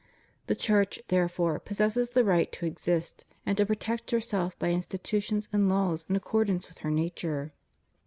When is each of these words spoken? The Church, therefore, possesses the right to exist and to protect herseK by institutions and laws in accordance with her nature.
The 0.47 0.55
Church, 0.55 0.99
therefore, 1.09 1.59
possesses 1.59 2.09
the 2.09 2.23
right 2.25 2.51
to 2.53 2.65
exist 2.65 3.23
and 3.45 3.55
to 3.57 3.67
protect 3.67 4.09
herseK 4.09 4.53
by 4.57 4.71
institutions 4.71 5.47
and 5.53 5.69
laws 5.69 6.07
in 6.09 6.15
accordance 6.15 6.67
with 6.67 6.79
her 6.79 6.89
nature. 6.89 7.53